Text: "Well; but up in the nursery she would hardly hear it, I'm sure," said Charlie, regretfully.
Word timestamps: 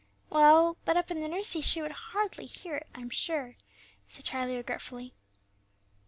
"Well; 0.31 0.77
but 0.83 0.97
up 0.97 1.11
in 1.11 1.21
the 1.21 1.27
nursery 1.27 1.61
she 1.61 1.79
would 1.79 1.91
hardly 1.91 2.47
hear 2.47 2.73
it, 2.77 2.87
I'm 2.95 3.11
sure," 3.11 3.55
said 4.07 4.25
Charlie, 4.25 4.57
regretfully. 4.57 5.13